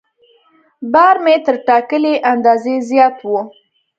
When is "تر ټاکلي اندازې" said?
1.45-2.75